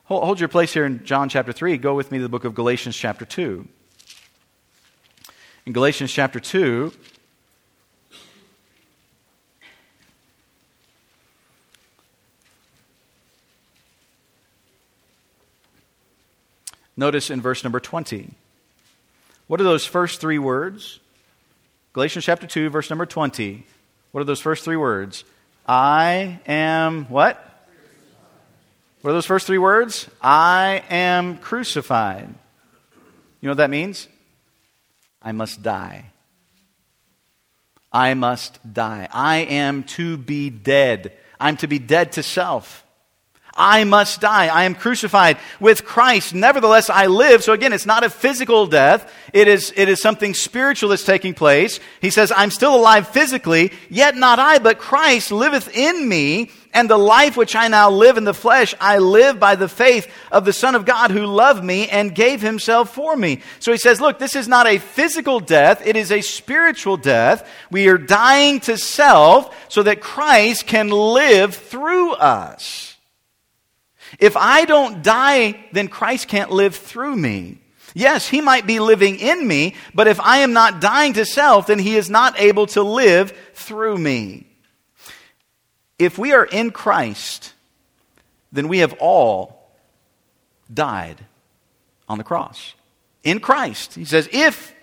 [0.05, 1.77] Hold, hold your place here in John chapter 3.
[1.77, 3.69] Go with me to the book of Galatians chapter 2.
[5.67, 6.93] In Galatians chapter 2,
[16.97, 18.31] Notice in verse number 20.
[19.47, 21.01] What are those first three words?
[21.93, 23.67] Galatians chapter 2, verse number 20.
[24.15, 25.25] What are those first three words?
[25.67, 27.35] I am what?
[29.01, 30.09] What are those first three words?
[30.23, 32.29] I am crucified.
[32.29, 34.07] You know what that means?
[35.21, 36.13] I must die.
[37.93, 39.09] I must die.
[39.13, 41.13] I am to be dead.
[41.41, 42.84] I'm to be dead to self.
[43.57, 44.47] I must die.
[44.47, 46.35] I am crucified with Christ.
[46.35, 47.45] Nevertheless, I live.
[47.45, 49.13] So again, it's not a physical death.
[49.33, 51.79] It is, it is something spiritual that's taking place.
[52.01, 56.51] He says, I'm still alive physically, yet not I, but Christ liveth in me.
[56.73, 60.13] And the life which I now live in the flesh, I live by the faith
[60.33, 63.43] of the Son of God who loved me and gave himself for me.
[63.61, 65.87] So he says, look, this is not a physical death.
[65.87, 67.49] It is a spiritual death.
[67.71, 72.94] We are dying to self so that Christ can live through us.
[74.19, 77.59] If I don't die, then Christ can't live through me.
[77.95, 81.69] Yes, he might be living in me, but if I am not dying to self,
[81.69, 84.47] then he is not able to live through me.
[85.99, 87.53] If we are in Christ,
[88.51, 89.71] then we have all
[90.73, 91.25] died
[92.09, 92.75] on the cross.
[93.23, 93.95] In Christ.
[93.95, 94.75] He says, if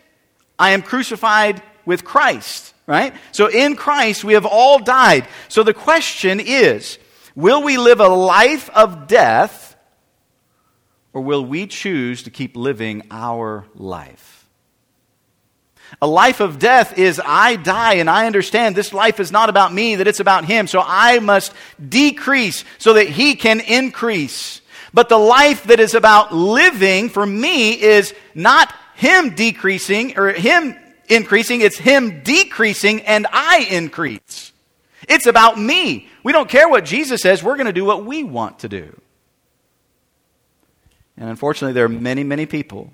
[0.57, 3.13] I am crucified with Christ, right?
[3.33, 5.27] So in Christ, we have all died.
[5.49, 6.97] So the question is,
[7.35, 9.75] Will we live a life of death,
[11.13, 14.41] or will we choose to keep living our life?
[16.01, 19.73] A life of death is I die and I understand this life is not about
[19.73, 20.67] me, that it's about Him.
[20.67, 21.53] So I must
[21.85, 24.61] decrease so that He can increase.
[24.93, 30.77] But the life that is about living for me is not Him decreasing or Him
[31.09, 34.53] increasing, it's Him decreasing and I increase.
[35.07, 36.07] It's about me.
[36.23, 38.99] We don't care what Jesus says, we're going to do what we want to do.
[41.17, 42.93] And unfortunately, there are many, many people,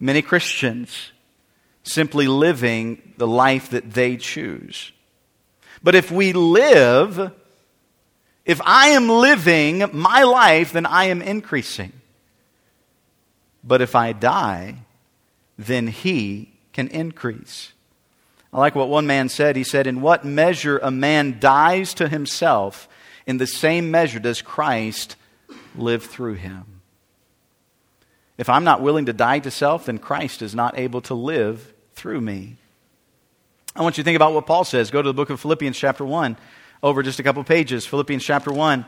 [0.00, 1.12] many Christians,
[1.82, 4.92] simply living the life that they choose.
[5.82, 7.32] But if we live,
[8.44, 11.92] if I am living my life, then I am increasing.
[13.62, 14.76] But if I die,
[15.58, 17.72] then he can increase.
[18.56, 19.54] I like what one man said.
[19.54, 22.88] He said, In what measure a man dies to himself,
[23.26, 25.16] in the same measure does Christ
[25.76, 26.80] live through him.
[28.38, 31.74] If I'm not willing to die to self, then Christ is not able to live
[31.92, 32.56] through me.
[33.74, 34.90] I want you to think about what Paul says.
[34.90, 36.38] Go to the book of Philippians, chapter 1,
[36.82, 37.84] over just a couple pages.
[37.84, 38.86] Philippians, chapter 1,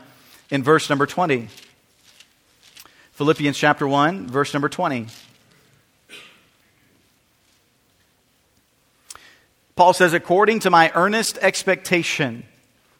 [0.49, 1.47] in verse number 20.
[3.11, 5.05] Philippians, chapter 1, verse number 20.
[9.79, 12.43] Paul says, according to my earnest expectation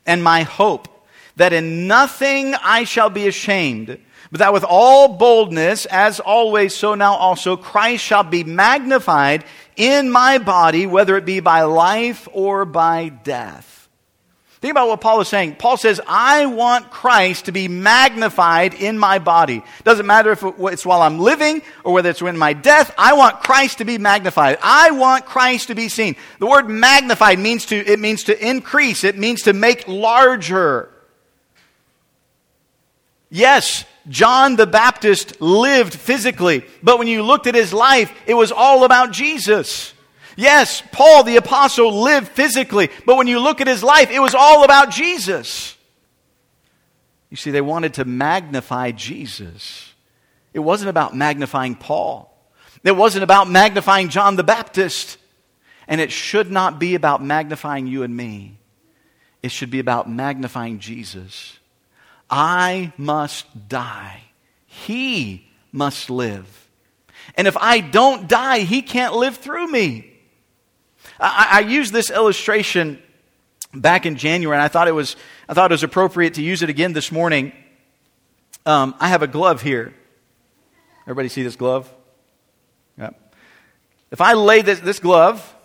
[0.05, 0.87] and my hope,
[1.35, 3.99] that in nothing I shall be ashamed,
[4.31, 9.43] but that with all boldness, as always, so now also, Christ shall be magnified
[9.75, 13.78] in my body, whether it be by life or by death.
[14.61, 15.55] Think about what Paul is saying.
[15.55, 19.63] Paul says, I want Christ to be magnified in my body.
[19.85, 22.93] Doesn't matter if it's while I'm living or whether it's in my death.
[22.97, 24.57] I want Christ to be magnified.
[24.61, 26.17] I want Christ to be seen.
[26.39, 29.05] The word magnified means to, it means to increase.
[29.05, 30.89] It means to make larger.
[33.29, 38.51] Yes, John the Baptist lived physically, but when you looked at his life, it was
[38.51, 39.93] all about Jesus.
[40.39, 44.33] Yes, Paul the apostle lived physically, but when you look at his life, it was
[44.33, 45.75] all about Jesus.
[47.29, 49.91] You see, they wanted to magnify Jesus.
[50.53, 52.33] It wasn't about magnifying Paul.
[52.85, 55.17] It wasn't about magnifying John the Baptist.
[55.89, 58.59] And it should not be about magnifying you and me.
[59.43, 61.59] It should be about magnifying Jesus.
[62.29, 64.21] I must die.
[64.67, 66.69] He must live.
[67.35, 70.05] And if I don't die, he can't live through me.
[71.19, 73.01] I, I used this illustration
[73.73, 75.15] back in January, and I thought it was,
[75.47, 77.53] I thought it was appropriate to use it again this morning.
[78.65, 79.93] Um, I have a glove here.
[81.03, 81.91] Everybody see this glove?
[82.97, 83.11] Yeah.
[84.11, 85.55] If I lay this, this glove,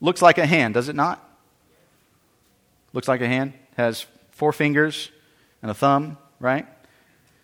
[0.00, 1.22] looks like a hand, does it not?
[2.92, 3.52] Looks like a hand.
[3.76, 5.10] Has four fingers
[5.62, 6.66] and a thumb, right?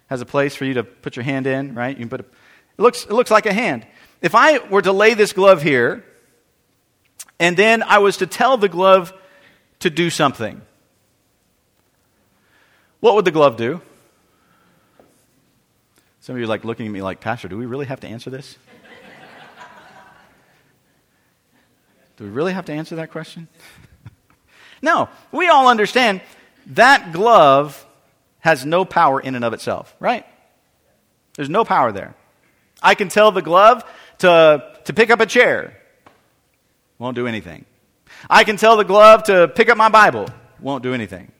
[0.09, 1.97] Has a place for you to put your hand in, right?
[1.97, 3.87] You can put a, it looks, it looks like a hand.
[4.21, 6.05] If I were to lay this glove here
[7.41, 9.13] and then I was to tell the glove
[9.81, 10.61] to do something.
[13.01, 13.81] What would the glove do?
[16.21, 18.07] Some of you are like looking at me like, Pastor, do we really have to
[18.07, 18.57] answer this?
[22.19, 23.49] do we really have to answer that question?
[24.83, 26.21] no, we all understand
[26.67, 27.87] that glove
[28.41, 30.27] has no power in and of itself, right?
[31.37, 32.15] There's no power there.
[32.83, 33.83] I can tell the glove
[34.19, 35.80] to to pick up a chair.
[37.01, 37.65] Won't do anything.
[38.29, 40.29] I can tell the glove to pick up my Bible.
[40.61, 41.33] Won't do anything.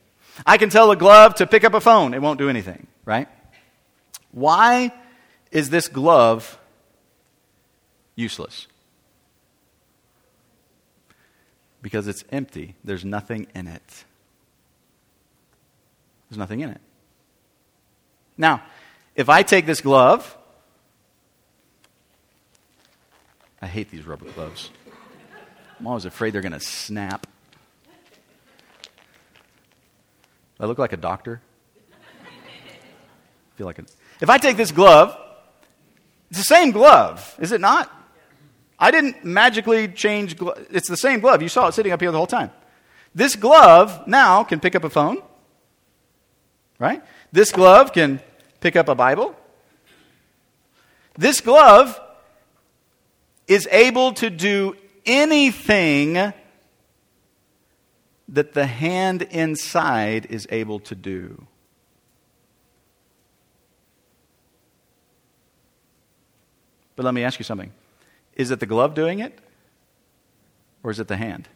[0.47, 2.15] I can tell the glove to pick up a phone.
[2.15, 3.29] It won't do anything, right?
[4.33, 4.91] Why
[5.53, 6.59] is this glove
[8.17, 8.69] useless?
[11.83, 12.75] Because it's empty.
[12.83, 14.05] There's nothing in it.
[16.31, 16.81] There's nothing in it.
[18.39, 18.63] Now,
[19.15, 20.39] if I take this glove,
[23.61, 24.71] I hate these rubber gloves.
[25.81, 27.27] I'm always afraid they're going to snap.
[30.61, 31.41] I look like a doctor.
[32.23, 33.85] I feel like a,
[34.21, 35.19] if I take this glove,
[36.29, 37.91] it's the same glove, is it not?
[38.79, 40.37] I didn't magically change.
[40.37, 41.41] Glo- it's the same glove.
[41.41, 42.51] You saw it sitting up here the whole time.
[43.15, 45.23] This glove now can pick up a phone,
[46.79, 47.03] right?
[47.33, 48.21] This glove can
[48.61, 49.35] pick up a Bible.
[51.17, 51.99] This glove
[53.49, 54.77] is able to do
[55.07, 56.33] anything
[58.29, 61.47] that the hand inside is able to do.
[66.97, 67.73] But let me ask you something.
[68.35, 69.39] Is it the glove doing it?
[70.83, 71.49] Or is it the hand?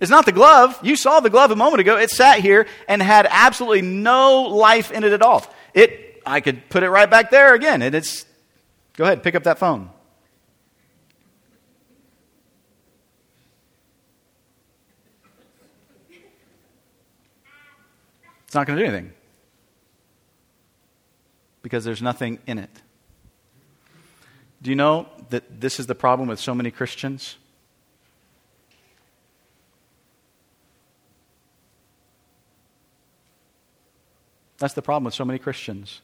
[0.00, 0.78] It's not the glove.
[0.82, 1.96] You saw the glove a moment ago.
[1.96, 5.46] It sat here and had absolutely no life in it at all.
[5.74, 8.24] It I could put it right back there again and it's
[8.96, 9.90] go ahead, pick up that phone.
[18.52, 19.12] It's not going to do anything
[21.62, 22.68] because there's nothing in it.
[24.60, 27.38] Do you know that this is the problem with so many Christians?
[34.58, 36.02] That's the problem with so many Christians.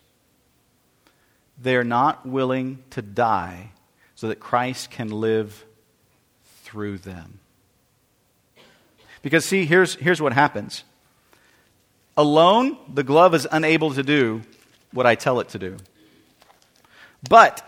[1.61, 3.73] They are not willing to die
[4.15, 5.67] so that Christ can live
[6.63, 7.41] through them.
[9.21, 10.85] Because, see, here's, here's what happens
[12.19, 14.43] Alone, the glove is unable to do
[14.93, 15.77] what I tell it to do.
[17.31, 17.63] But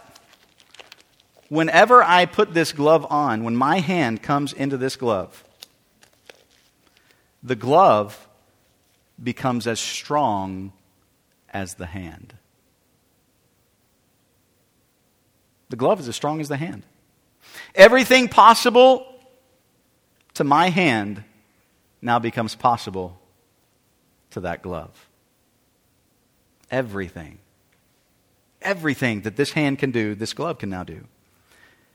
[1.48, 5.44] whenever I put this glove on, when my hand comes into this glove,
[7.44, 8.26] the glove
[9.22, 10.72] becomes as strong
[11.50, 12.34] as the hand.
[15.68, 16.82] The glove is as strong as the hand.
[17.76, 19.06] Everything possible
[20.34, 21.22] to my hand
[22.02, 23.19] now becomes possible
[24.30, 25.08] to that glove.
[26.70, 27.38] Everything.
[28.62, 31.04] Everything that this hand can do, this glove can now do.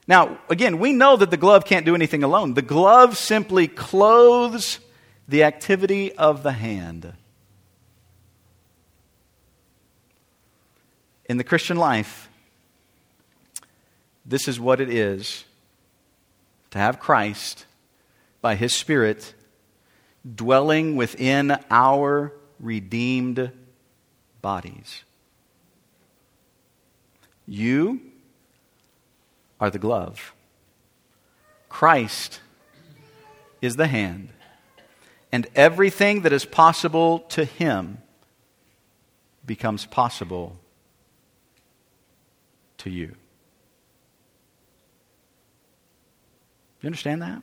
[0.07, 2.53] Now, again, we know that the glove can't do anything alone.
[2.53, 4.79] The glove simply clothes
[5.27, 7.13] the activity of the hand.
[11.27, 12.29] In the Christian life,
[14.25, 15.43] this is what it is
[16.71, 17.65] to have Christ
[18.41, 19.34] by His Spirit
[20.33, 23.51] dwelling within our redeemed
[24.41, 25.03] bodies.
[27.47, 28.01] You
[29.59, 30.33] are the glove.
[31.69, 32.39] Christ
[33.61, 34.29] is the hand.
[35.31, 37.97] And everything that is possible to him
[39.45, 40.57] becomes possible
[42.77, 43.15] to you.
[46.81, 47.41] You understand that?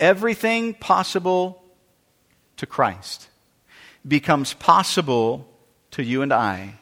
[0.00, 1.62] Everything possible
[2.56, 3.28] to Christ
[4.06, 5.46] becomes possible
[5.92, 6.74] to you and I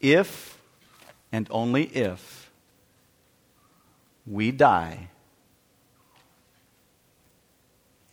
[0.00, 0.58] if
[1.32, 2.50] and only if
[4.26, 5.08] we die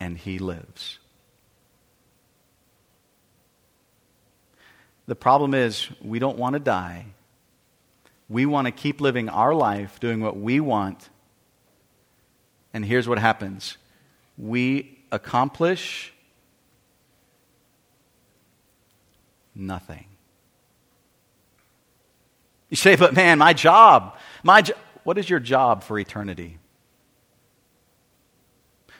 [0.00, 0.98] and He lives.
[5.06, 7.06] The problem is, we don't want to die.
[8.28, 11.08] We want to keep living our life doing what we want.
[12.74, 13.76] And here's what happens
[14.36, 16.12] we accomplish
[19.54, 20.06] nothing.
[22.68, 24.74] You say, but man, my job, my jo-
[25.04, 26.58] what is your job for eternity?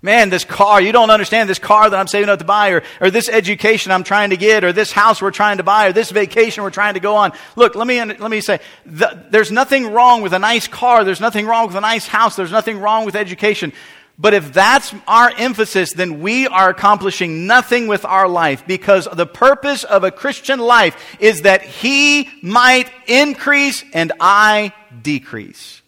[0.02, 2.82] Man, this car, you don't understand this car that I'm saving up to buy, or,
[3.00, 5.92] or this education I'm trying to get, or this house we're trying to buy, or
[5.92, 7.32] this vacation we're trying to go on.
[7.56, 11.20] Look, let me, let me say, the, there's nothing wrong with a nice car, there's
[11.20, 13.72] nothing wrong with a nice house, there's nothing wrong with education.
[14.18, 19.26] But if that's our emphasis, then we are accomplishing nothing with our life because the
[19.26, 25.82] purpose of a Christian life is that He might increase and I decrease.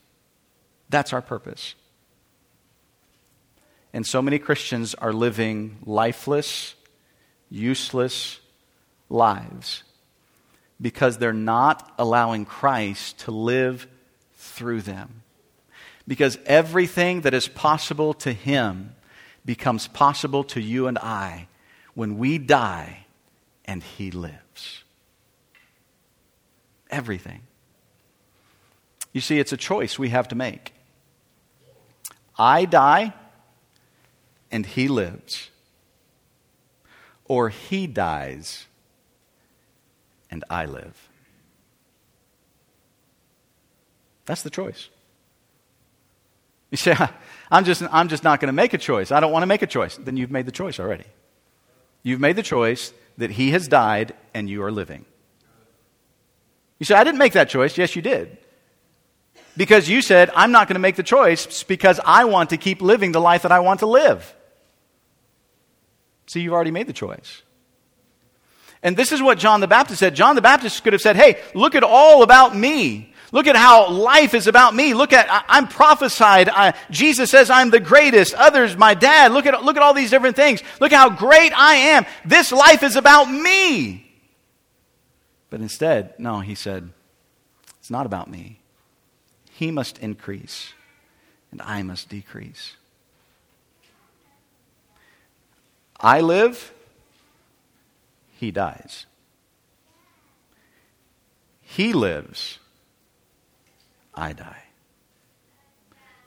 [0.91, 1.75] That's our purpose.
[3.95, 6.75] And so many Christians are living lifeless,
[7.49, 8.41] useless
[9.09, 9.83] lives
[10.81, 13.87] because they're not allowing Christ to live
[14.35, 15.23] through them.
[16.09, 18.95] Because everything that is possible to Him
[19.45, 21.47] becomes possible to you and I
[21.95, 23.05] when we die
[23.67, 24.83] and He lives.
[26.91, 27.43] Everything.
[29.13, 30.73] You see, it's a choice we have to make.
[32.39, 33.13] I die
[34.51, 35.51] and He lives,
[37.27, 38.67] or He dies
[40.31, 41.09] and I live.
[44.25, 44.89] That's the choice.
[46.71, 46.97] You say,
[47.51, 49.11] I'm just, I'm just not going to make a choice.
[49.11, 49.97] I don't want to make a choice.
[49.97, 51.05] Then you've made the choice already.
[52.03, 55.05] You've made the choice that he has died and you are living.
[56.79, 57.77] You say, I didn't make that choice.
[57.77, 58.39] Yes, you did.
[59.57, 62.81] Because you said, I'm not going to make the choice because I want to keep
[62.81, 64.35] living the life that I want to live.
[66.27, 67.43] See, you've already made the choice.
[68.83, 70.15] And this is what John the Baptist said.
[70.15, 73.13] John the Baptist could have said, Hey, look at all about me.
[73.33, 74.95] Look at how life is about me.
[74.95, 76.49] Look at, I, am prophesied.
[76.49, 78.35] I, Jesus says I'm the greatest.
[78.35, 79.33] Others, my dad.
[79.33, 80.63] Look at, look at all these different things.
[80.81, 82.07] Look how great I am.
[82.25, 84.11] This life is about me.
[85.51, 86.91] But instead, no, he said,
[87.79, 88.61] it's not about me.
[89.51, 90.73] He must increase,
[91.51, 92.77] and I must decrease.
[96.01, 96.73] I live
[98.39, 99.07] he dies.
[101.61, 102.61] He lives,
[104.19, 104.63] I die.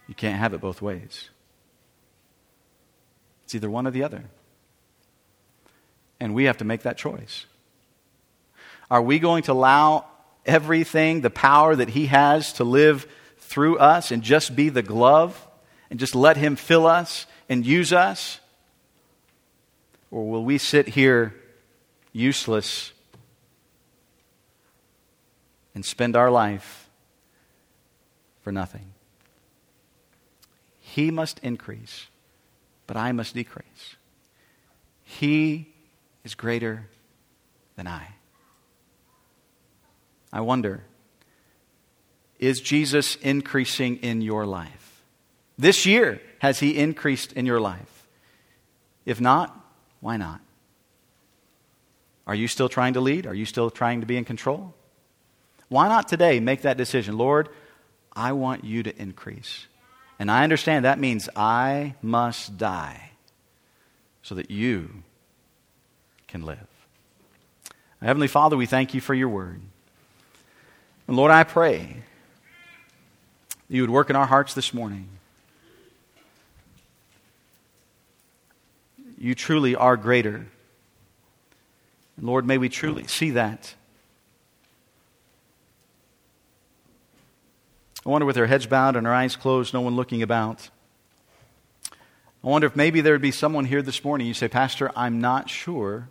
[0.08, 1.30] You can't have it both ways.
[3.44, 4.24] It's either one or the other.
[6.20, 7.46] And we have to make that choice.
[8.90, 10.06] Are we going to allow
[10.46, 15.48] everything, the power that He has to live through us and just be the glove
[15.90, 18.40] and just let Him fill us and use us?
[20.12, 21.36] Or will we sit here
[22.14, 22.94] useless
[25.76, 26.81] and spend our life
[28.42, 28.94] for nothing.
[30.80, 32.08] He must increase,
[32.88, 33.96] but I must decrease.
[35.04, 35.74] He
[36.24, 36.88] is greater
[37.76, 38.08] than I.
[40.34, 40.84] I wonder
[42.40, 45.04] is Jesus increasing in your life?
[45.60, 48.08] This year, has he increased in your life?
[49.06, 49.56] If not,
[50.00, 50.42] why not?
[52.26, 53.28] Are you still trying to lead?
[53.28, 54.74] Are you still trying to be in control?
[55.70, 57.16] Why not today make that decision?
[57.16, 57.50] Lord,
[58.14, 59.68] I want you to increase.
[60.20, 63.12] And I understand that means I must die
[64.22, 65.04] so that you
[66.28, 66.68] can live.
[68.02, 69.62] Heavenly Father, we thank you for your word.
[71.08, 72.04] And Lord, I pray
[73.50, 75.08] that you would work in our hearts this morning.
[79.18, 80.48] You truly are greater
[82.22, 83.74] and Lord, may we truly see that.
[88.06, 90.70] I wonder, with our heads bowed and our eyes closed, no one looking about.
[92.44, 94.26] I wonder if maybe there would be someone here this morning.
[94.26, 96.10] You say, Pastor, I'm not sure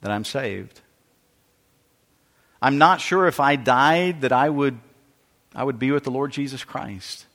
[0.00, 0.80] that I'm saved.
[2.60, 4.78] I'm not sure if I died that I would,
[5.54, 7.26] I would be with the Lord Jesus Christ.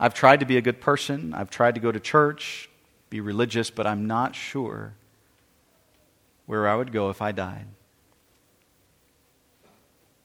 [0.00, 1.32] I've tried to be a good person.
[1.32, 2.68] I've tried to go to church,
[3.08, 4.94] be religious, but I'm not sure
[6.46, 7.66] where I would go if I died.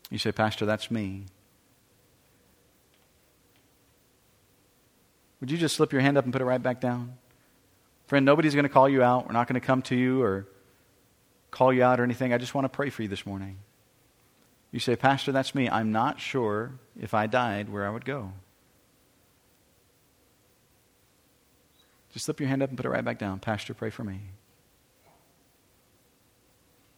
[0.09, 1.25] You say, Pastor, that's me.
[5.39, 7.13] Would you just slip your hand up and put it right back down?
[8.07, 9.27] Friend, nobody's going to call you out.
[9.27, 10.47] We're not going to come to you or
[11.51, 12.33] call you out or anything.
[12.33, 13.57] I just want to pray for you this morning.
[14.71, 15.69] You say, Pastor, that's me.
[15.69, 18.31] I'm not sure if I died where I would go.
[22.13, 23.39] Just slip your hand up and put it right back down.
[23.39, 24.21] Pastor, pray for me.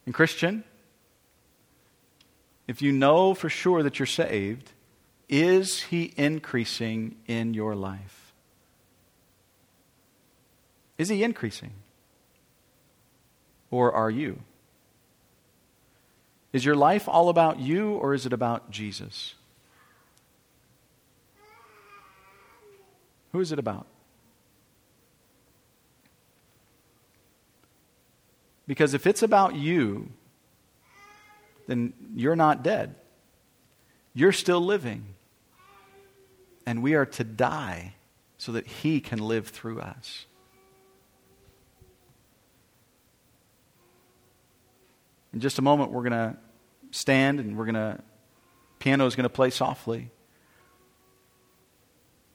[0.06, 0.64] And, Christian,
[2.70, 4.70] if you know for sure that you're saved,
[5.28, 8.32] is He increasing in your life?
[10.96, 11.72] Is He increasing?
[13.72, 14.38] Or are you?
[16.52, 19.34] Is your life all about you or is it about Jesus?
[23.32, 23.88] Who is it about?
[28.68, 30.10] Because if it's about you,
[31.70, 32.96] then you're not dead.
[34.12, 35.14] You're still living.
[36.66, 37.94] And we are to die
[38.38, 40.26] so that He can live through us.
[45.32, 46.36] In just a moment, we're going to
[46.90, 48.00] stand and we're going to,
[48.80, 50.10] piano is going to play softly.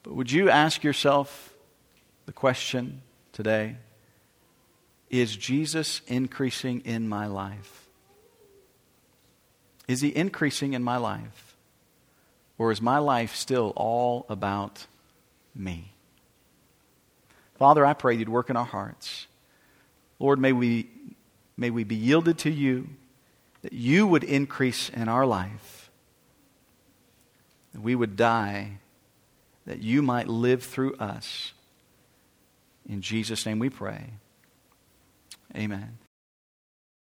[0.04, 1.54] But would you ask yourself
[2.26, 3.02] the question
[3.34, 3.76] today?
[5.10, 7.85] Is Jesus increasing in my life?
[9.88, 11.56] Is he increasing in my life?
[12.58, 14.88] Or is my life still all about
[15.54, 15.92] me?
[17.58, 19.28] Father, I pray you'd work in our hearts.
[20.20, 20.90] Lord, may we,
[21.58, 22.88] may we be yielded to you,
[23.62, 25.90] that you would increase in our life,
[27.74, 28.78] that we would die,
[29.66, 31.54] that you might live through us.
[32.88, 34.12] In Jesus' name we pray.
[35.56, 35.98] Amen.